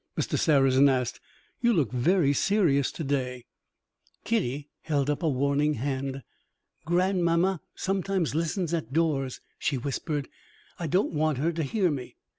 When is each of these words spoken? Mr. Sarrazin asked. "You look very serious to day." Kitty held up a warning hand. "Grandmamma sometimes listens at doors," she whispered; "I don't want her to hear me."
Mr. 0.17 0.35
Sarrazin 0.35 0.89
asked. 0.89 1.19
"You 1.61 1.73
look 1.73 1.91
very 1.91 2.33
serious 2.33 2.91
to 2.93 3.03
day." 3.03 3.45
Kitty 4.23 4.71
held 4.81 5.11
up 5.11 5.21
a 5.21 5.29
warning 5.29 5.75
hand. 5.75 6.23
"Grandmamma 6.87 7.61
sometimes 7.75 8.33
listens 8.33 8.73
at 8.73 8.91
doors," 8.93 9.41
she 9.59 9.77
whispered; 9.77 10.27
"I 10.79 10.87
don't 10.87 11.13
want 11.13 11.37
her 11.37 11.51
to 11.51 11.61
hear 11.61 11.91
me." 11.91 12.15